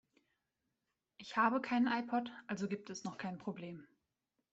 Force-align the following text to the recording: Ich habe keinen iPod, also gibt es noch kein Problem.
Ich 1.17 1.37
habe 1.37 1.61
keinen 1.61 1.85
iPod, 1.85 2.31
also 2.47 2.67
gibt 2.67 2.89
es 2.89 3.03
noch 3.03 3.19
kein 3.19 3.37
Problem. 3.37 3.85